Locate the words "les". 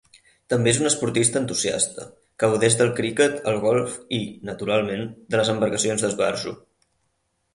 5.43-5.55